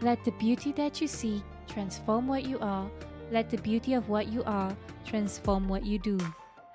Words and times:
Let 0.00 0.24
the 0.24 0.30
beauty 0.32 0.70
that 0.72 1.00
you 1.00 1.08
see 1.08 1.42
transform 1.66 2.28
what 2.28 2.44
you 2.44 2.58
are. 2.60 2.88
Let 3.32 3.50
the 3.50 3.58
beauty 3.58 3.94
of 3.94 4.08
what 4.08 4.28
you 4.28 4.44
are 4.44 4.76
transform 5.04 5.66
what 5.66 5.84
you 5.84 5.98
do. 5.98 6.18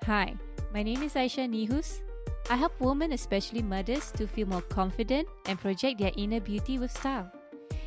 Hi, 0.04 0.36
my 0.74 0.82
name 0.82 1.02
is 1.02 1.14
Aisha 1.14 1.48
Nihus. 1.48 2.02
I 2.50 2.56
help 2.56 2.78
women, 2.80 3.12
especially 3.12 3.62
mothers, 3.62 4.12
to 4.20 4.26
feel 4.26 4.46
more 4.46 4.60
confident 4.60 5.26
and 5.46 5.58
project 5.58 6.00
their 6.00 6.12
inner 6.18 6.40
beauty 6.40 6.78
with 6.78 6.92
style. 6.92 7.32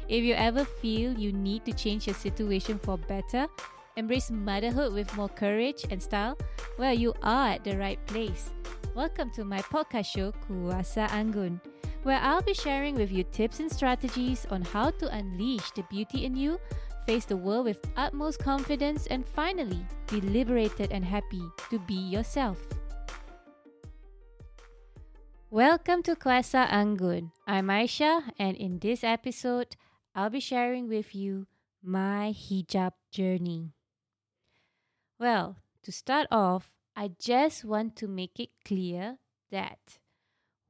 If 0.10 0.24
you 0.24 0.34
ever 0.34 0.66
feel 0.66 1.14
you 1.14 1.32
need 1.32 1.66
to 1.66 1.74
change 1.74 2.08
your 2.08 2.16
situation 2.16 2.80
for 2.80 2.98
better, 2.98 3.46
embrace 3.96 4.32
motherhood 4.32 4.94
with 4.94 5.16
more 5.16 5.30
courage 5.30 5.86
and 5.92 6.02
style, 6.02 6.36
well, 6.80 6.94
you 6.94 7.14
are 7.22 7.50
at 7.50 7.64
the 7.64 7.78
right 7.78 8.04
place. 8.08 8.50
Welcome 8.96 9.30
to 9.38 9.46
my 9.46 9.60
podcast 9.60 10.06
show, 10.08 10.34
Kuasa 10.50 11.06
Anggun, 11.14 11.62
where 12.08 12.24
I'll 12.24 12.42
be 12.42 12.54
sharing 12.54 12.96
with 12.96 13.12
you 13.12 13.26
tips 13.36 13.60
and 13.60 13.70
strategies 13.70 14.48
on 14.50 14.62
how 14.62 14.92
to 14.92 15.14
unleash 15.14 15.72
the 15.72 15.84
beauty 15.92 16.24
in 16.24 16.38
you, 16.38 16.58
face 17.06 17.26
the 17.26 17.36
world 17.36 17.66
with 17.66 17.84
utmost 17.98 18.40
confidence, 18.40 19.08
and 19.08 19.28
finally 19.28 19.86
be 20.10 20.22
liberated 20.22 20.94
and 20.94 21.04
happy 21.04 21.44
to 21.70 21.80
be 21.80 22.00
yourself. 22.00 22.64
Welcome 25.50 26.02
to 26.04 26.16
Kuasa 26.16 26.70
Anggun. 26.70 27.32
I'm 27.46 27.68
Aisha, 27.68 28.24
and 28.40 28.56
in 28.56 28.80
this 28.80 29.04
episode, 29.04 29.76
I'll 30.16 30.30
be 30.30 30.40
sharing 30.40 30.88
with 30.88 31.14
you 31.14 31.46
my 31.84 32.32
hijab 32.32 32.94
journey. 33.12 33.74
Well, 35.20 35.58
to 35.84 35.92
start 35.92 36.28
off, 36.32 36.72
I 36.96 37.12
just 37.20 37.66
want 37.66 37.98
to 37.98 38.08
make 38.08 38.40
it 38.40 38.52
clear 38.64 39.18
that 39.52 40.00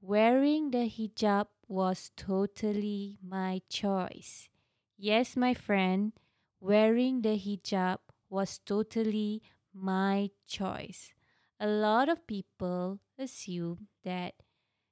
wearing 0.01 0.71
the 0.71 0.89
hijab 0.89 1.47
was 1.67 2.11
totally 2.15 3.17
my 3.21 3.61
choice. 3.69 4.49
Yes, 4.97 5.35
my 5.35 5.53
friend, 5.53 6.13
wearing 6.59 7.21
the 7.21 7.37
hijab 7.37 7.99
was 8.29 8.59
totally 8.65 9.41
my 9.73 10.29
choice. 10.47 11.13
A 11.59 11.67
lot 11.67 12.09
of 12.09 12.27
people 12.27 12.99
assume 13.17 13.87
that, 14.03 14.35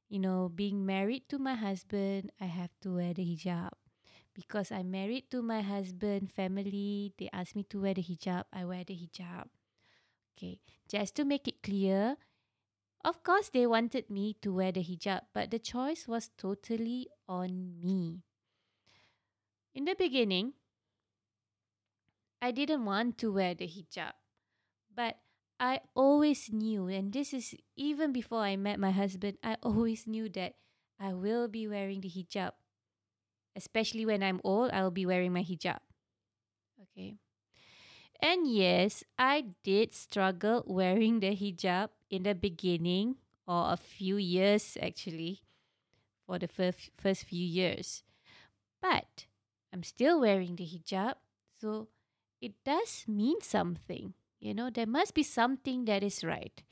you 0.10 0.20
know, 0.20 0.50
being 0.54 0.86
married 0.86 1.30
to 1.30 1.38
my 1.38 1.56
husband, 1.56 2.32
I 2.42 2.46
have 2.46 2.72
to 2.82 2.96
wear 2.96 3.14
the 3.14 3.24
hijab. 3.24 3.72
Because 4.34 4.72
I'm 4.72 4.92
married 4.92 5.32
to 5.32 5.42
my 5.42 5.62
husband, 5.62 6.32
family, 6.32 7.14
they 7.18 7.30
ask 7.32 7.56
me 7.56 7.64
to 7.70 7.82
wear 7.82 7.94
the 7.94 8.04
hijab, 8.04 8.44
I 8.52 8.66
wear 8.66 8.84
the 8.84 8.94
hijab. 8.94 9.48
Okay, 10.36 10.60
just 10.90 11.16
to 11.16 11.24
make 11.24 11.48
it 11.48 11.64
clear, 11.64 12.18
of 13.06 13.22
course 13.22 13.54
they 13.54 13.70
wanted 13.70 14.10
me 14.10 14.36
to 14.42 14.52
wear 14.52 14.74
the 14.74 14.82
hijab, 14.82 15.30
but 15.32 15.52
the 15.52 15.62
choice 15.62 16.10
was 16.10 16.34
totally 16.36 17.08
on 17.30 17.78
me. 17.80 18.26
In 19.76 19.86
the 19.86 19.94
beginning, 19.94 20.54
I 22.42 22.50
didn't 22.50 22.84
want 22.84 23.18
to 23.20 23.32
wear 23.32 23.54
the 23.54 23.70
hijab, 23.70 24.18
but 24.90 25.22
I 25.60 25.82
always 25.94 26.52
knew, 26.52 26.88
and 26.88 27.14
this 27.14 27.32
is 27.32 27.54
even 27.78 28.12
before 28.12 28.42
I 28.42 28.58
met 28.58 28.80
my 28.80 28.92
husband, 28.92 29.38
I 29.44 29.56
always 29.62 30.08
knew 30.08 30.28
that 30.30 30.56
I 31.00 31.14
will 31.14 31.48
be 31.48 31.68
wearing 31.68 32.02
the 32.02 32.10
hijab. 32.10 32.52
Especially 33.56 34.06
when 34.06 34.22
I'm 34.22 34.42
old, 34.44 34.72
I'll 34.74 34.92
be 34.92 35.06
wearing 35.06 35.32
my 35.32 35.44
hijab. 35.44 35.80
Okay. 36.82 37.16
And 38.22 38.48
yes, 38.48 39.04
I 39.18 39.46
did 39.64 39.94
struggle 39.94 40.64
wearing 40.66 41.20
the 41.20 41.36
hijab 41.36 41.90
in 42.10 42.24
the 42.24 42.36
beginning 42.36 43.18
or 43.48 43.74
a 43.74 43.78
few 43.78 44.18
years 44.18 44.78
actually 44.82 45.42
for 46.26 46.40
the 46.40 46.48
first 46.48 46.92
first 46.98 47.26
few 47.26 47.46
years. 47.46 48.04
But 48.82 49.28
I'm 49.74 49.84
still 49.84 50.20
wearing 50.22 50.56
the 50.56 50.66
hijab, 50.66 51.16
so 51.60 51.90
it 52.42 52.54
does 52.66 53.06
mean 53.08 53.42
something. 53.42 54.14
You 54.40 54.54
know, 54.54 54.70
there 54.70 54.88
must 54.88 55.14
be 55.14 55.24
something 55.24 55.86
that 55.86 56.04
is 56.04 56.24
right. 56.24 56.64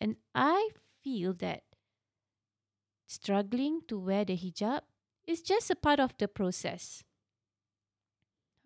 And 0.00 0.16
I 0.34 0.70
feel 1.02 1.32
that 1.34 1.64
struggling 3.06 3.82
to 3.88 3.98
wear 3.98 4.24
the 4.24 4.36
hijab 4.36 4.82
is 5.26 5.42
just 5.42 5.70
a 5.70 5.76
part 5.76 6.00
of 6.00 6.16
the 6.18 6.28
process. 6.28 7.04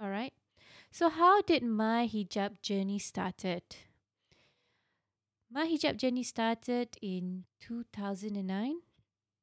All 0.01 0.09
right? 0.11 0.33
So 0.91 1.11
how 1.11 1.43
did 1.43 1.63
my 1.63 2.09
hijab 2.09 2.63
journey 2.63 2.99
started? 2.99 3.63
My 5.51 5.67
hijab 5.67 5.99
journey 5.99 6.23
started 6.23 6.97
in 7.03 7.45
2009. 7.61 8.81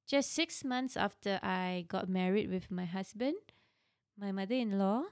Just 0.08 0.34
6 0.34 0.66
months 0.66 0.98
after 0.98 1.40
I 1.42 1.86
got 1.88 2.10
married 2.10 2.50
with 2.50 2.70
my 2.70 2.86
husband, 2.86 3.38
my 4.20 4.32
mother-in-law 4.32 5.04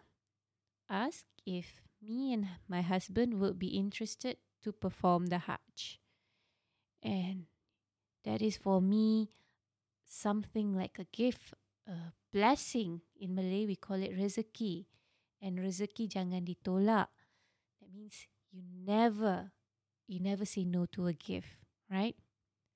asked 0.89 1.31
if 1.45 1.81
me 2.01 2.33
and 2.33 2.47
my 2.67 2.81
husband 2.81 3.39
would 3.39 3.57
be 3.57 3.77
interested 3.77 4.37
to 4.63 4.71
perform 4.71 5.27
the 5.27 5.39
Hajj. 5.39 5.99
And 7.01 7.45
that 8.25 8.41
is 8.41 8.57
for 8.57 8.81
me 8.81 9.29
something 10.05 10.75
like 10.75 10.99
a 10.99 11.05
gift, 11.05 11.53
a 11.87 12.13
blessing. 12.33 13.01
In 13.19 13.33
Malay, 13.33 13.65
we 13.65 13.75
call 13.75 14.01
it 14.01 14.17
rezeki. 14.17 14.85
And 15.41 15.57
rezeki 15.57 16.05
jangan 16.05 16.45
ditolak. 16.45 17.09
That 17.81 17.89
means 17.89 18.29
you 18.53 18.61
never, 18.61 19.51
you 20.05 20.21
never 20.21 20.45
say 20.45 20.63
no 20.63 20.85
to 20.93 21.09
a 21.09 21.13
gift, 21.17 21.57
right? 21.89 22.15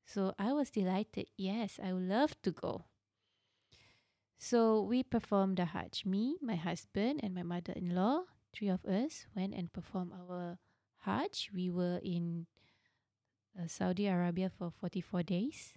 So 0.06 0.34
I 0.38 0.54
was 0.54 0.70
delighted. 0.70 1.30
Yes, 1.38 1.80
I 1.82 1.94
would 1.94 2.10
love 2.10 2.34
to 2.42 2.52
go. 2.52 2.86
So 4.38 4.82
we 4.82 5.02
performed 5.02 5.58
the 5.58 5.66
Hajj. 5.66 6.06
Me, 6.06 6.38
my 6.42 6.56
husband, 6.56 7.22
and 7.24 7.34
my 7.34 7.44
mother-in-law, 7.44 8.26
three 8.54 8.70
of 8.70 8.86
us, 8.86 9.26
went 9.36 9.54
and 9.54 9.72
performed 9.74 10.14
our 10.14 10.60
Hajj. 11.06 11.50
We 11.54 11.70
were 11.70 12.00
in 12.04 12.46
uh, 13.58 13.68
Saudi 13.68 14.08
Arabia 14.08 14.50
for 14.50 14.70
44 14.70 15.24
days. 15.24 15.74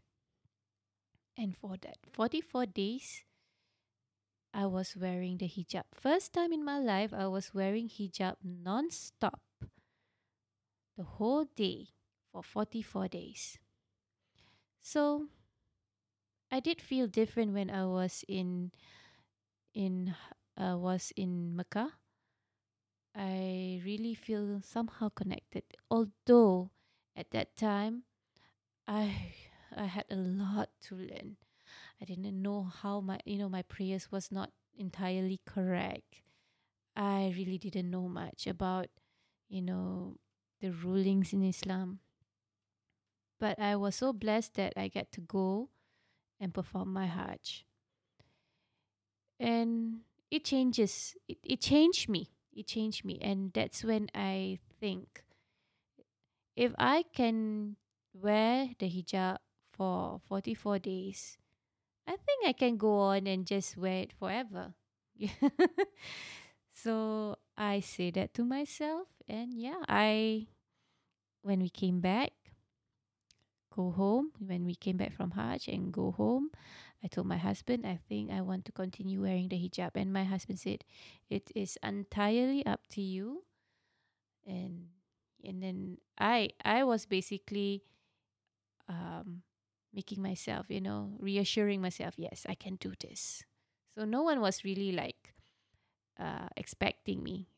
And 1.36 1.56
for 1.56 1.76
that 1.82 1.98
44 2.12 2.66
days, 2.66 3.24
I 4.52 4.66
was 4.66 4.96
wearing 4.96 5.38
the 5.38 5.48
hijab. 5.48 5.84
First 5.94 6.32
time 6.32 6.52
in 6.52 6.64
my 6.64 6.78
life, 6.78 7.12
I 7.12 7.26
was 7.26 7.52
wearing 7.54 7.88
hijab 7.88 8.36
non-stop 8.42 9.40
the 10.96 11.04
whole 11.04 11.44
day 11.44 11.88
for 12.32 12.42
44 12.42 13.08
days. 13.08 13.58
So 14.80 15.28
I 16.50 16.60
did 16.60 16.80
feel 16.80 17.06
different 17.06 17.52
when 17.52 17.70
I 17.70 17.84
was 17.86 18.24
in 18.26 18.72
in 19.74 20.14
uh, 20.56 20.76
was 20.76 21.12
in 21.14 21.54
Mecca. 21.54 21.92
I 23.14 23.80
really 23.84 24.14
feel 24.14 24.60
somehow 24.62 25.08
connected. 25.10 25.64
Although 25.90 26.70
at 27.14 27.30
that 27.30 27.56
time 27.56 28.04
I 28.86 29.34
I 29.76 29.86
had 29.86 30.06
a 30.10 30.16
lot 30.16 30.70
to 30.88 30.96
learn. 30.96 31.36
I 32.00 32.04
didn't 32.04 32.40
know 32.40 32.62
how 32.64 33.00
my 33.00 33.18
you 33.24 33.38
know 33.38 33.48
my 33.48 33.62
prayers 33.62 34.10
was 34.10 34.30
not 34.30 34.50
entirely 34.76 35.40
correct. 35.44 36.22
I 36.94 37.34
really 37.36 37.58
didn't 37.58 37.90
know 37.90 38.08
much 38.08 38.46
about 38.46 38.86
you 39.48 39.62
know 39.62 40.16
the 40.60 40.70
rulings 40.70 41.32
in 41.32 41.42
Islam. 41.42 42.00
But 43.40 43.58
I 43.58 43.76
was 43.76 43.94
so 43.94 44.12
blessed 44.12 44.54
that 44.54 44.74
I 44.76 44.88
get 44.88 45.12
to 45.12 45.20
go 45.20 45.70
and 46.40 46.52
perform 46.52 46.92
my 46.92 47.06
Hajj. 47.06 47.64
And 49.38 50.00
it 50.30 50.44
changes 50.44 51.14
it, 51.28 51.38
it 51.42 51.60
changed 51.60 52.08
me. 52.08 52.30
It 52.52 52.66
changed 52.66 53.04
me 53.04 53.18
and 53.22 53.52
that's 53.52 53.84
when 53.84 54.10
I 54.14 54.58
think 54.80 55.22
if 56.56 56.72
I 56.76 57.04
can 57.14 57.76
wear 58.12 58.70
the 58.80 58.90
hijab 58.90 59.38
for 59.72 60.20
44 60.26 60.80
days 60.80 61.38
I 62.08 62.16
think 62.16 62.48
I 62.48 62.52
can 62.56 62.80
go 62.80 63.12
on 63.12 63.28
and 63.28 63.44
just 63.44 63.76
wear 63.76 64.08
it 64.08 64.12
forever. 64.16 64.72
so 66.72 67.36
I 67.56 67.80
say 67.80 68.10
that 68.12 68.32
to 68.34 68.44
myself 68.44 69.08
and 69.28 69.52
yeah, 69.52 69.84
I 69.88 70.48
when 71.42 71.60
we 71.60 71.68
came 71.68 72.00
back 72.00 72.32
go 73.74 73.92
home. 73.92 74.32
When 74.40 74.64
we 74.64 74.74
came 74.74 74.96
back 74.96 75.12
from 75.12 75.32
Hajj 75.32 75.68
and 75.68 75.92
go 75.92 76.10
home 76.10 76.50
I 77.02 77.06
told 77.06 77.26
my 77.26 77.36
husband 77.36 77.86
I 77.86 78.00
think 78.08 78.30
I 78.32 78.40
want 78.40 78.64
to 78.66 78.72
continue 78.72 79.22
wearing 79.22 79.48
the 79.48 79.56
hijab. 79.56 79.92
And 79.94 80.12
my 80.12 80.24
husband 80.24 80.58
said 80.58 80.82
it 81.30 81.50
is 81.54 81.78
entirely 81.82 82.66
up 82.66 82.86
to 82.98 83.02
you. 83.02 83.44
And 84.46 84.88
and 85.44 85.62
then 85.62 85.98
I 86.18 86.50
I 86.64 86.82
was 86.84 87.06
basically 87.06 87.84
um 88.88 89.42
making 89.98 90.22
myself, 90.22 90.66
you 90.68 90.80
know, 90.80 91.10
reassuring 91.18 91.80
myself, 91.82 92.14
yes, 92.16 92.46
I 92.48 92.54
can 92.54 92.76
do 92.76 92.92
this. 93.00 93.42
So 93.92 94.04
no 94.04 94.22
one 94.22 94.40
was 94.40 94.62
really 94.62 94.92
like 94.92 95.34
uh, 96.20 96.46
expecting 96.56 97.22
me. 97.22 97.48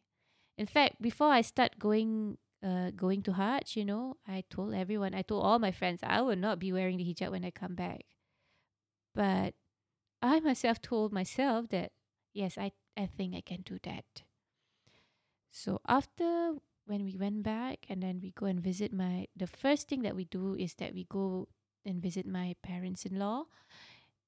In 0.57 0.67
fact, 0.67 1.03
before 1.03 1.29
I 1.29 1.43
start 1.43 1.79
going 1.79 2.39
uh, 2.65 2.91
going 2.97 3.21
to 3.29 3.33
Hajj, 3.33 3.77
you 3.77 3.85
know, 3.85 4.17
I 4.27 4.45
told 4.49 4.73
everyone, 4.75 5.15
I 5.15 5.23
told 5.23 5.45
all 5.45 5.59
my 5.59 5.73
friends, 5.73 6.01
I 6.03 6.21
will 6.23 6.37
not 6.37 6.59
be 6.59 6.73
wearing 6.73 6.97
the 6.97 7.05
hijab 7.05 7.31
when 7.31 7.45
I 7.45 7.51
come 7.51 7.75
back. 7.75 8.05
But 9.15 9.53
I 10.23 10.41
myself 10.41 10.81
told 10.81 11.13
myself 11.13 11.69
that 11.69 11.93
yes, 12.33 12.57
I, 12.57 12.73
I 12.97 13.07
think 13.07 13.35
I 13.35 13.43
can 13.45 13.61
do 13.63 13.77
that. 13.85 14.25
So 15.53 15.81
after 15.87 16.57
when 16.87 17.05
we 17.05 17.17
went 17.17 17.43
back 17.43 17.85
and 17.89 18.03
then 18.03 18.21
we 18.23 18.33
go 18.33 18.47
and 18.47 18.61
visit 18.61 18.93
my 18.93 19.29
the 19.37 19.47
first 19.47 19.89
thing 19.89 20.03
that 20.03 20.17
we 20.17 20.25
do 20.25 20.55
is 20.57 20.75
that 20.81 20.95
we 20.95 21.05
go 21.05 21.49
and 21.85 22.03
visit 22.03 22.27
my 22.27 22.55
parents-in-law 22.63 23.45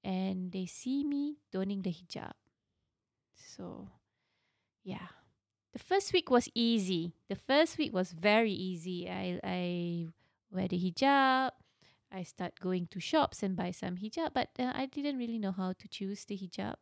and 0.05 0.53
they 0.53 0.67
see 0.67 1.05
me 1.05 1.39
donning 1.53 1.83
the 1.83 1.91
hijab. 1.91 2.33
So 3.37 3.89
yeah. 4.85 5.09
The 5.73 5.79
first 5.79 6.13
week 6.13 6.31
was 6.31 6.49
easy. 6.55 7.15
The 7.29 7.37
first 7.37 7.79
week 7.79 7.95
was 7.95 8.13
very 8.13 8.53
easy. 8.53 9.09
I 9.09 9.41
I 9.43 10.09
wear 10.51 10.69
the 10.69 10.77
hijab. 10.77 11.53
I 12.13 12.23
start 12.25 12.61
going 12.61 12.89
to 12.93 13.01
shops 13.01 13.43
and 13.43 13.57
buy 13.57 13.71
some 13.71 13.97
hijab, 13.97 14.35
but 14.35 14.51
uh, 14.59 14.73
I 14.75 14.85
didn't 14.85 15.17
really 15.17 15.39
know 15.39 15.53
how 15.53 15.73
to 15.73 15.89
choose 15.89 16.27
the 16.27 16.37
hijab. 16.37 16.77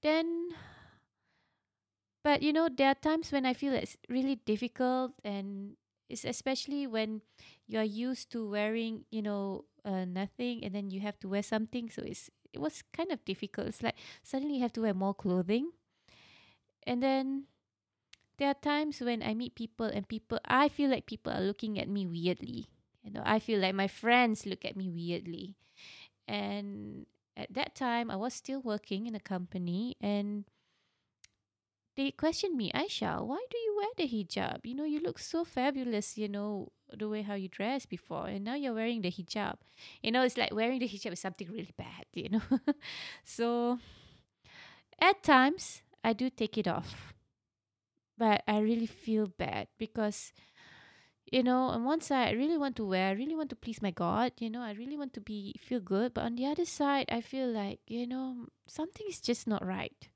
Then 0.00 0.54
but 2.22 2.42
you 2.42 2.52
know, 2.52 2.68
there 2.70 2.88
are 2.88 2.94
times 2.94 3.32
when 3.32 3.44
I 3.44 3.54
feel 3.54 3.72
it's 3.74 3.96
really 4.08 4.36
difficult 4.36 5.12
and 5.24 5.74
it's 6.08 6.24
especially 6.24 6.86
when 6.86 7.22
you 7.72 7.78
are 7.78 7.88
used 7.88 8.30
to 8.32 8.44
wearing, 8.44 9.04
you 9.10 9.22
know, 9.22 9.64
uh, 9.84 10.04
nothing 10.04 10.62
and 10.62 10.74
then 10.74 10.90
you 10.90 11.00
have 11.00 11.18
to 11.20 11.28
wear 11.28 11.42
something. 11.42 11.88
So 11.88 12.02
it's 12.04 12.30
it 12.52 12.60
was 12.60 12.84
kind 12.92 13.10
of 13.10 13.24
difficult. 13.24 13.68
It's 13.68 13.82
like 13.82 13.96
suddenly 14.22 14.56
you 14.56 14.62
have 14.62 14.76
to 14.76 14.82
wear 14.82 14.94
more 14.94 15.14
clothing. 15.14 15.72
And 16.86 17.02
then 17.02 17.44
there 18.36 18.48
are 18.48 18.60
times 18.60 19.00
when 19.00 19.22
I 19.22 19.32
meet 19.34 19.54
people 19.54 19.86
and 19.86 20.06
people 20.06 20.38
I 20.44 20.68
feel 20.68 20.90
like 20.90 21.06
people 21.06 21.32
are 21.32 21.40
looking 21.40 21.80
at 21.80 21.88
me 21.88 22.06
weirdly. 22.06 22.68
You 23.02 23.10
know, 23.10 23.22
I 23.24 23.40
feel 23.40 23.58
like 23.58 23.74
my 23.74 23.88
friends 23.88 24.46
look 24.46 24.64
at 24.64 24.76
me 24.76 24.90
weirdly. 24.90 25.56
And 26.28 27.06
at 27.36 27.52
that 27.54 27.74
time 27.74 28.10
I 28.10 28.16
was 28.16 28.34
still 28.34 28.60
working 28.60 29.06
in 29.06 29.14
a 29.14 29.20
company 29.20 29.96
and 30.00 30.44
they 31.96 32.10
questioned 32.10 32.56
me, 32.56 32.70
Aisha, 32.74 33.20
why 33.24 33.44
do 33.50 33.58
you 33.58 33.74
wear 33.76 33.88
the 33.96 34.08
hijab? 34.08 34.60
You 34.64 34.74
know, 34.74 34.84
you 34.84 35.00
look 35.00 35.18
so 35.18 35.44
fabulous, 35.44 36.16
you 36.16 36.28
know, 36.28 36.72
the 36.92 37.08
way 37.08 37.22
how 37.22 37.34
you 37.34 37.48
dressed 37.48 37.88
before, 37.88 38.26
and 38.28 38.44
now 38.44 38.54
you're 38.54 38.74
wearing 38.74 39.02
the 39.02 39.10
hijab. 39.10 39.56
You 40.02 40.10
know, 40.12 40.22
it's 40.22 40.36
like 40.38 40.54
wearing 40.54 40.78
the 40.80 40.88
hijab 40.88 41.12
is 41.12 41.20
something 41.20 41.48
really 41.50 41.72
bad, 41.76 42.06
you 42.14 42.28
know. 42.30 42.42
so 43.24 43.78
at 45.00 45.22
times 45.22 45.82
I 46.04 46.12
do 46.14 46.30
take 46.30 46.56
it 46.58 46.68
off. 46.68 47.12
But 48.16 48.42
I 48.46 48.58
really 48.60 48.86
feel 48.86 49.26
bad 49.26 49.68
because 49.78 50.32
you 51.30 51.42
know, 51.42 51.68
on 51.72 51.84
one 51.84 52.00
side 52.00 52.28
I 52.28 52.32
really 52.32 52.58
want 52.58 52.76
to 52.76 52.84
wear, 52.84 53.08
I 53.08 53.12
really 53.12 53.34
want 53.34 53.50
to 53.50 53.56
please 53.56 53.80
my 53.82 53.90
God, 53.90 54.32
you 54.38 54.50
know, 54.50 54.60
I 54.62 54.72
really 54.72 54.96
want 54.98 55.14
to 55.14 55.20
be 55.20 55.54
feel 55.60 55.80
good, 55.80 56.14
but 56.14 56.24
on 56.24 56.36
the 56.36 56.46
other 56.46 56.64
side 56.66 57.06
I 57.10 57.20
feel 57.22 57.48
like, 57.48 57.80
you 57.86 58.06
know, 58.06 58.46
something 58.66 59.06
is 59.08 59.20
just 59.20 59.46
not 59.48 59.64
right. 59.64 60.08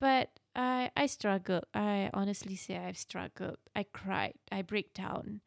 But 0.00 0.30
I 0.54 0.90
I 0.96 1.06
struggled. 1.06 1.64
I 1.74 2.10
honestly 2.14 2.56
say 2.56 2.76
I've 2.76 2.98
struggled. 2.98 3.58
I 3.74 3.84
cried. 3.84 4.34
I 4.50 4.62
break 4.62 4.94
down. 4.94 5.40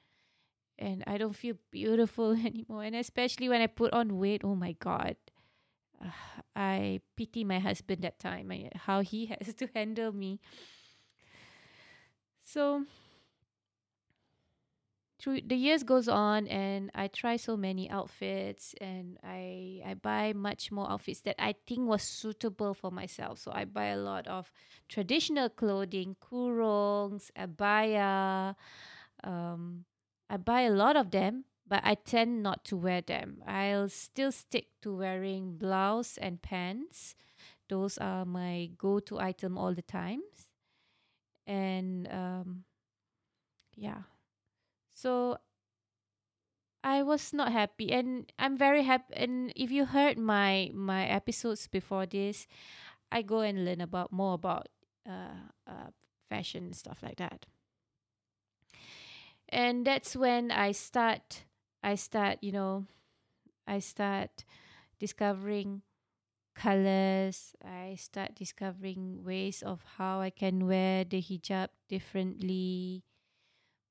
And 0.79 1.03
I 1.05 1.17
don't 1.17 1.35
feel 1.35 1.55
beautiful 1.71 2.31
anymore. 2.45 2.83
And 2.83 2.95
especially 2.95 3.49
when 3.49 3.61
I 3.61 3.67
put 3.67 3.93
on 3.93 4.17
weight, 4.17 4.41
oh 4.43 4.55
my 4.55 4.73
God. 4.73 5.15
Uh, 6.01 6.09
I 6.55 6.99
pity 7.15 7.43
my 7.45 7.59
husband 7.59 8.03
that 8.03 8.19
time, 8.19 8.51
how 8.75 9.01
he 9.01 9.25
has 9.39 9.53
to 9.55 9.69
handle 9.73 10.11
me. 10.11 10.39
So 12.43 12.85
through 15.21 15.41
the 15.45 15.55
years 15.55 15.83
goes 15.83 16.07
on 16.07 16.47
and 16.47 16.89
I 16.95 17.07
try 17.07 17.37
so 17.37 17.55
many 17.55 17.89
outfits 17.89 18.73
and 18.81 19.19
I 19.23 19.81
I 19.85 19.93
buy 19.93 20.33
much 20.33 20.71
more 20.71 20.89
outfits 20.89 21.21
that 21.21 21.35
I 21.37 21.53
think 21.67 21.87
was 21.87 22.01
suitable 22.01 22.73
for 22.73 22.89
myself. 22.89 23.37
So 23.37 23.51
I 23.53 23.65
buy 23.65 23.93
a 23.93 23.97
lot 23.97 24.27
of 24.27 24.51
traditional 24.89 25.49
clothing, 25.49 26.15
kurungs, 26.19 27.29
abaya. 27.37 28.55
Um, 29.23 29.85
I 30.29 30.37
buy 30.37 30.61
a 30.61 30.71
lot 30.71 30.95
of 30.95 31.11
them, 31.11 31.45
but 31.67 31.81
I 31.83 31.93
tend 31.93 32.41
not 32.41 32.65
to 32.65 32.77
wear 32.77 33.01
them. 33.01 33.43
I'll 33.45 33.89
still 33.89 34.31
stick 34.31 34.67
to 34.81 34.95
wearing 34.95 35.57
blouse 35.57 36.17
and 36.17 36.41
pants. 36.41 37.15
Those 37.69 37.99
are 37.99 38.25
my 38.25 38.71
go-to 38.77 39.19
item 39.19 39.57
all 39.57 39.73
the 39.75 39.83
times. 39.83 40.49
And 41.45 42.07
um, 42.11 42.63
yeah 43.75 44.03
so 45.01 45.37
I 46.83 47.01
was 47.03 47.33
not 47.33 47.51
happy 47.51 47.91
and 47.91 48.31
I'm 48.39 48.57
very 48.57 48.83
happy 48.83 49.13
and 49.15 49.51
if 49.55 49.69
you 49.71 49.85
heard 49.85 50.17
my 50.17 50.69
my 50.73 51.05
episodes 51.05 51.67
before 51.67 52.05
this, 52.05 52.47
I 53.11 53.21
go 53.23 53.41
and 53.41 53.65
learn 53.65 53.81
about 53.81 54.11
more 54.11 54.33
about 54.35 54.69
uh, 55.07 55.49
uh 55.67 55.91
fashion 56.29 56.73
stuff 56.73 57.03
like 57.03 57.17
that. 57.17 57.45
And 59.49 59.85
that's 59.85 60.15
when 60.15 60.51
I 60.51 60.71
start 60.71 61.45
I 61.83 61.95
start, 61.95 62.39
you 62.41 62.51
know, 62.51 62.85
I 63.67 63.79
start 63.79 64.45
discovering 64.99 65.83
colors. 66.55 67.55
I 67.63 67.95
start 67.99 68.35
discovering 68.35 69.23
ways 69.23 69.63
of 69.63 69.83
how 69.97 70.21
I 70.21 70.29
can 70.31 70.67
wear 70.67 71.05
the 71.05 71.21
hijab 71.21 71.69
differently. 71.89 73.03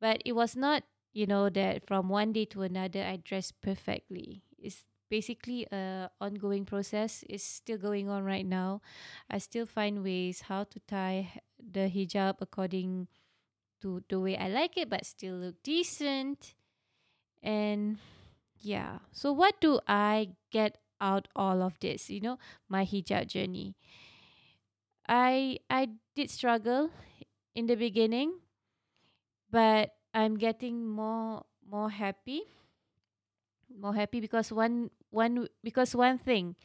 But 0.00 0.22
it 0.24 0.32
was 0.32 0.56
not 0.56 0.84
you 1.12 1.26
know 1.26 1.48
that 1.50 1.86
from 1.86 2.08
one 2.08 2.32
day 2.32 2.44
to 2.46 2.62
another 2.62 3.02
I 3.02 3.16
dress 3.16 3.52
perfectly. 3.52 4.44
It's 4.58 4.84
basically 5.10 5.66
a 5.72 6.10
ongoing 6.20 6.64
process. 6.64 7.24
It's 7.28 7.44
still 7.44 7.78
going 7.78 8.08
on 8.08 8.24
right 8.24 8.46
now. 8.46 8.80
I 9.30 9.38
still 9.38 9.66
find 9.66 10.04
ways 10.04 10.42
how 10.42 10.64
to 10.64 10.80
tie 10.88 11.40
the 11.58 11.90
hijab 11.90 12.36
according 12.40 13.08
to 13.82 14.02
the 14.08 14.20
way 14.20 14.36
I 14.36 14.48
like 14.48 14.76
it, 14.76 14.90
but 14.90 15.06
still 15.06 15.36
look 15.36 15.62
decent. 15.62 16.54
And 17.42 17.98
yeah, 18.60 19.00
so 19.12 19.32
what 19.32 19.60
do 19.60 19.80
I 19.88 20.30
get 20.52 20.78
out 21.00 21.28
all 21.36 21.62
of 21.62 21.78
this? 21.80 22.10
You 22.10 22.20
know, 22.20 22.38
my 22.68 22.84
hijab 22.84 23.28
journey. 23.28 23.76
I 25.08 25.58
I 25.68 25.88
did 26.14 26.30
struggle 26.30 26.90
in 27.54 27.66
the 27.66 27.76
beginning, 27.76 28.40
but 29.50 29.90
I'm 30.14 30.36
getting 30.38 30.88
more 30.88 31.44
more 31.66 31.90
happy 31.90 32.42
more 33.70 33.94
happy 33.94 34.20
because 34.20 34.52
one 34.52 34.90
one 35.10 35.46
because 35.62 35.94
one 35.94 36.18
thing 36.18 36.56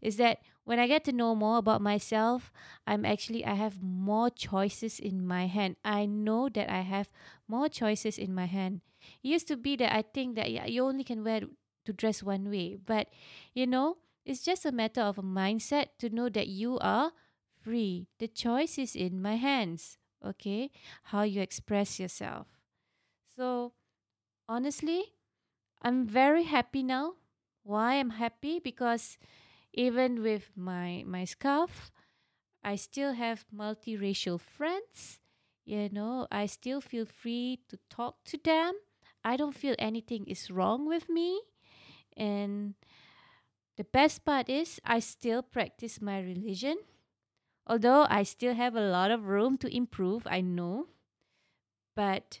is 0.00 0.16
that 0.16 0.38
when 0.64 0.78
I 0.78 0.86
get 0.86 1.04
to 1.04 1.12
know 1.12 1.34
more 1.34 1.58
about 1.58 1.82
myself, 1.82 2.52
I'm 2.86 3.04
actually 3.04 3.44
I 3.44 3.54
have 3.54 3.82
more 3.82 4.30
choices 4.30 5.00
in 5.00 5.26
my 5.26 5.46
hand. 5.46 5.76
I 5.84 6.06
know 6.06 6.48
that 6.50 6.70
I 6.70 6.82
have 6.82 7.10
more 7.48 7.68
choices 7.68 8.18
in 8.18 8.34
my 8.34 8.46
hand. 8.46 8.82
It 9.22 9.28
used 9.28 9.48
to 9.48 9.56
be 9.56 9.76
that 9.76 9.94
I 9.94 10.02
think 10.02 10.36
that 10.36 10.50
yeah, 10.52 10.66
you 10.66 10.84
only 10.84 11.04
can 11.04 11.24
wear 11.24 11.42
to 11.86 11.92
dress 11.92 12.22
one 12.22 12.50
way, 12.50 12.76
but 12.76 13.08
you 13.54 13.66
know, 13.66 13.98
it's 14.26 14.42
just 14.44 14.66
a 14.66 14.72
matter 14.72 15.02
of 15.02 15.18
a 15.18 15.22
mindset 15.22 15.96
to 16.00 16.10
know 16.10 16.28
that 16.30 16.48
you 16.48 16.78
are 16.80 17.12
free. 17.62 18.08
The 18.18 18.28
choice 18.28 18.78
is 18.78 18.94
in 18.96 19.22
my 19.22 19.36
hands. 19.36 19.98
Okay, 20.24 20.70
how 21.14 21.22
you 21.22 21.40
express 21.40 22.00
yourself. 22.00 22.57
So 23.38 23.72
honestly, 24.48 25.14
I'm 25.82 26.06
very 26.06 26.44
happy 26.44 26.82
now. 26.82 27.14
Why 27.64 27.94
I'm 27.94 28.10
happy? 28.10 28.60
Because 28.60 29.18
even 29.74 30.22
with 30.22 30.52
my 30.56 31.04
my 31.06 31.24
scarf, 31.24 31.92
I 32.64 32.76
still 32.76 33.14
have 33.14 33.46
multiracial 33.54 34.40
friends. 34.40 35.20
You 35.64 35.88
know, 35.90 36.26
I 36.32 36.46
still 36.46 36.80
feel 36.80 37.06
free 37.06 37.60
to 37.68 37.78
talk 37.90 38.24
to 38.26 38.38
them. 38.38 38.74
I 39.24 39.36
don't 39.36 39.56
feel 39.56 39.76
anything 39.78 40.26
is 40.26 40.50
wrong 40.50 40.86
with 40.88 41.08
me. 41.08 41.42
And 42.16 42.74
the 43.76 43.84
best 43.84 44.24
part 44.26 44.50
is 44.50 44.78
I 44.84 44.98
still 45.00 45.42
practice 45.42 46.02
my 46.02 46.20
religion. 46.20 46.76
Although 47.66 48.06
I 48.10 48.24
still 48.24 48.54
have 48.54 48.76
a 48.76 48.90
lot 48.90 49.10
of 49.10 49.28
room 49.28 49.58
to 49.58 49.74
improve, 49.74 50.26
I 50.26 50.40
know. 50.42 50.88
But 51.94 52.40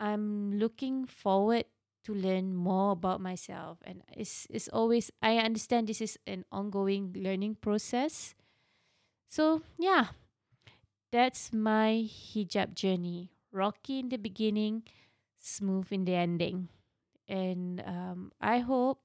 I'm 0.00 0.58
looking 0.58 1.06
forward 1.06 1.64
to 2.04 2.14
learn 2.14 2.54
more 2.54 2.92
about 2.92 3.20
myself 3.20 3.78
and 3.84 4.02
it's 4.16 4.46
it's 4.48 4.68
always 4.68 5.10
I 5.20 5.38
understand 5.38 5.88
this 5.88 6.00
is 6.00 6.18
an 6.26 6.44
ongoing 6.52 7.12
learning 7.16 7.56
process. 7.60 8.34
So, 9.28 9.62
yeah. 9.78 10.16
That's 11.10 11.52
my 11.52 12.04
hijab 12.08 12.74
journey. 12.74 13.32
Rocky 13.52 13.98
in 13.98 14.08
the 14.10 14.18
beginning, 14.18 14.84
smooth 15.38 15.88
in 15.90 16.04
the 16.04 16.14
ending. 16.14 16.68
And 17.28 17.82
um, 17.86 18.32
I 18.40 18.58
hope 18.60 19.00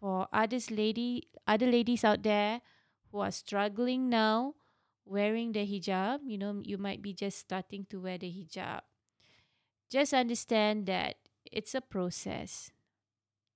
for 0.00 0.28
others 0.32 0.70
lady 0.70 1.28
other 1.46 1.66
ladies 1.66 2.04
out 2.04 2.22
there 2.22 2.60
who 3.10 3.20
are 3.20 3.32
struggling 3.32 4.08
now 4.08 4.54
wearing 5.04 5.52
the 5.52 5.66
hijab, 5.66 6.20
you 6.26 6.38
know, 6.38 6.60
you 6.64 6.78
might 6.78 7.02
be 7.02 7.12
just 7.12 7.38
starting 7.38 7.86
to 7.90 8.00
wear 8.00 8.18
the 8.18 8.30
hijab 8.30 8.82
just 9.90 10.12
understand 10.14 10.86
that 10.86 11.16
it's 11.50 11.74
a 11.74 11.80
process. 11.80 12.70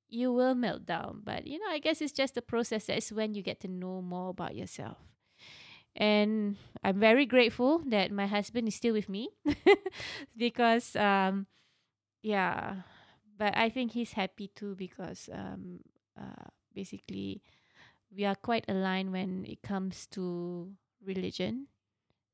you 0.08 0.32
will 0.32 0.54
melt 0.54 0.86
down. 0.86 1.22
But 1.24 1.46
you 1.46 1.58
know, 1.58 1.70
I 1.70 1.78
guess 1.78 2.00
it's 2.00 2.12
just 2.12 2.34
the 2.34 2.42
process. 2.42 2.86
That's 2.86 3.12
when 3.12 3.34
you 3.34 3.42
get 3.42 3.60
to 3.60 3.68
know 3.68 4.02
more 4.02 4.30
about 4.30 4.54
yourself. 4.54 4.98
And 5.94 6.56
I'm 6.82 6.98
very 6.98 7.26
grateful 7.26 7.80
that 7.86 8.10
my 8.10 8.26
husband 8.26 8.68
is 8.68 8.74
still 8.74 8.94
with 8.94 9.08
me 9.08 9.28
because 10.36 10.96
um 10.96 11.46
yeah, 12.22 12.82
but 13.38 13.56
I 13.56 13.70
think 13.70 13.92
he's 13.92 14.12
happy 14.14 14.48
too 14.48 14.76
because 14.76 15.28
um 15.32 15.80
uh 16.18 16.50
basically 16.74 17.42
we 18.14 18.24
are 18.24 18.36
quite 18.36 18.64
aligned 18.68 19.12
when 19.12 19.44
it 19.46 19.62
comes 19.62 20.06
to 20.16 20.72
religion. 21.04 21.68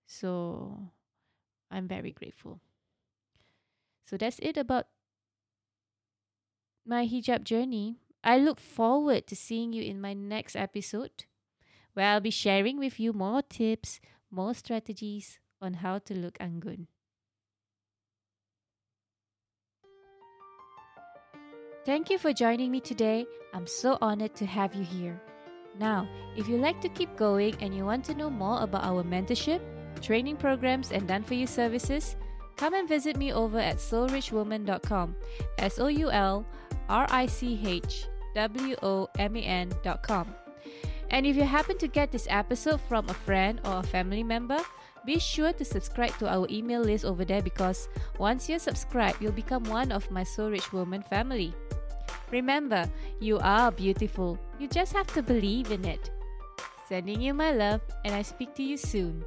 So 0.07 0.91
I'm 1.71 1.89
very 1.89 2.13
grateful. 2.13 2.61
So 4.09 4.17
that's 4.17 4.39
it 4.39 4.57
about 4.57 4.87
my 6.87 7.07
hijab 7.07 7.45
journey. 7.45 7.97
I 8.25 8.39
look 8.39 8.59
forward 8.59 9.27
to 9.27 9.37
seeing 9.37 9.75
you 9.75 9.83
in 9.83 10.01
my 10.01 10.15
next 10.15 10.57
episode, 10.57 11.27
where 11.93 12.07
I'll 12.07 12.21
be 12.21 12.31
sharing 12.31 12.79
with 12.79 12.99
you 12.99 13.13
more 13.13 13.43
tips, 13.43 14.01
more 14.31 14.55
strategies 14.55 15.41
on 15.61 15.85
how 15.85 15.99
to 15.99 16.15
look 16.15 16.39
anggun. 16.39 16.87
Thank 21.85 22.09
you 22.09 22.17
for 22.17 22.33
joining 22.33 22.71
me 22.71 22.81
today. 22.81 23.27
I'm 23.53 23.67
so 23.67 23.99
honored 24.01 24.35
to 24.37 24.47
have 24.47 24.75
you 24.75 24.85
here. 24.85 25.21
Now, 25.79 26.09
if 26.35 26.49
you'd 26.49 26.63
like 26.63 26.81
to 26.81 26.89
keep 26.89 27.15
going 27.17 27.57
and 27.61 27.77
you 27.77 27.85
want 27.85 28.07
to 28.07 28.15
know 28.15 28.31
more 28.31 28.63
about 28.63 28.85
our 28.85 29.05
mentorship, 29.05 29.61
training 30.01 30.37
programs, 30.37 30.93
and 30.93 31.07
done 31.07 31.25
for 31.25 31.35
you 31.35 31.47
services, 31.47 32.17
come 32.59 32.75
and 32.75 32.89
visit 32.89 33.17
me 33.17 33.33
over 33.33 33.59
at 33.59 33.77
soulrichwoman.com. 33.77 35.17
S 35.59 35.79
O 35.79 35.87
U 35.87 36.11
L 36.11 36.45
R 36.89 37.07
I 37.09 37.27
C 37.27 37.59
H 37.65 38.07
W 38.35 38.77
O 38.83 39.09
M 39.19 39.37
A 39.37 39.41
N.com. 39.41 40.35
And 41.11 41.25
if 41.25 41.37
you 41.37 41.45
happen 41.45 41.79
to 41.79 41.89
get 41.89 42.13
this 42.13 42.27
episode 42.29 42.81
from 42.83 43.09
a 43.09 43.15
friend 43.15 43.61
or 43.65 43.79
a 43.79 43.83
family 43.83 44.23
member, 44.23 44.59
be 45.07 45.19
sure 45.19 45.55
to 45.55 45.65
subscribe 45.65 46.13
to 46.19 46.29
our 46.29 46.47
email 46.51 46.83
list 46.83 47.07
over 47.07 47.25
there 47.25 47.41
because 47.41 47.89
once 48.19 48.49
you're 48.49 48.59
subscribed, 48.59 49.23
you'll 49.23 49.33
become 49.33 49.65
one 49.65 49.91
of 49.91 50.11
my 50.11 50.23
Soul 50.23 50.51
Rich 50.51 50.73
Woman 50.73 51.01
family. 51.01 51.55
Remember, 52.31 52.85
you 53.21 53.39
are 53.39 53.73
beautiful. 53.73 54.39
You 54.59 54.69
just 54.69 54.93
have 54.93 55.07
to 55.15 55.23
believe 55.23 55.73
in 55.73 55.87
it. 55.87 56.11
Sending 56.89 57.23
you 57.23 57.33
my 57.33 57.53
love, 57.53 57.81
and 58.05 58.15
I 58.15 58.21
speak 58.21 58.55
to 58.57 58.63
you 58.63 58.77
soon. 58.77 59.25